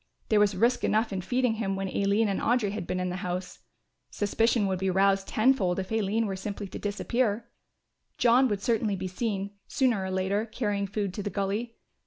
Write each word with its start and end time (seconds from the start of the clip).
There 0.29 0.39
was 0.39 0.55
risk 0.57 0.83
enough 0.83 1.13
in 1.13 1.21
feeding 1.21 1.53
him 1.61 1.75
when 1.75 1.87
Aline 1.87 2.27
and 2.27 2.39
Audry 2.41 2.71
had 2.71 2.87
been 2.87 2.99
in 2.99 3.09
the 3.09 3.17
house. 3.17 3.59
Suspicion 4.09 4.65
would 4.65 4.79
be 4.79 4.89
roused 4.89 5.27
tenfold 5.27 5.77
if 5.77 5.91
Aline 5.91 6.25
were 6.25 6.35
simply 6.35 6.67
to 6.69 6.79
disappear. 6.79 7.47
John 8.17 8.47
would 8.47 8.63
certainly 8.63 8.95
be 8.95 9.07
seen, 9.07 9.51
sooner 9.67 10.03
or 10.03 10.09
later, 10.09 10.47
carrying 10.47 10.87
food 10.87 11.13
to 11.13 11.21
the 11.21 11.29
gully. 11.29 11.75